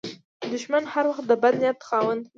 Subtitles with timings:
[0.51, 2.29] دښمن هر وخت د بد نیت خاوند وي